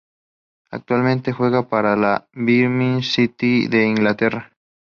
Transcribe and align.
Actualmente 0.71 1.31
juega 1.31 1.69
para 1.69 1.93
el 1.93 2.23
Birmingham 2.33 3.03
City 3.03 3.67
de 3.67 3.85
Inglaterra. 3.85 4.51